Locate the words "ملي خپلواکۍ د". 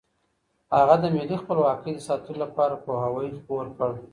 1.15-1.99